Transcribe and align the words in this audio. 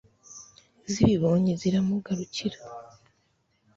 zibibonye 0.91 1.53
ziramugarukira 1.61 2.57